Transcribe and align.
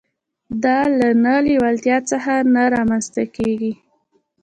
دا 0.63 0.77
له 0.99 1.09
نه 1.23 1.33
لېوالتيا 1.45 1.97
څخه 2.11 2.33
نه 2.53 2.63
رامنځته 2.75 3.23
کېږي. 3.35 3.73